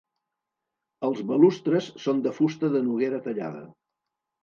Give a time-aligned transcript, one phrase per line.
[1.09, 3.67] Els balustres són de fusta de noguera tallada.